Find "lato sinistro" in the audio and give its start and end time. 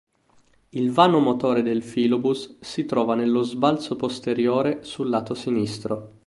5.09-6.13